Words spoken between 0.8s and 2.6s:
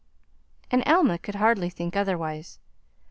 Alma could hardly think otherwise.